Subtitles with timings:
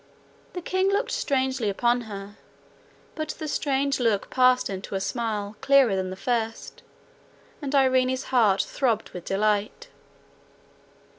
[0.53, 2.35] The king looked strangely upon her,
[3.13, 6.81] but the strange look passed into a smile clearer than the first,
[7.61, 9.89] and irene's heart throbbed with delight.